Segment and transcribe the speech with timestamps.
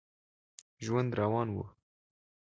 [0.83, 1.63] ژوند روان و.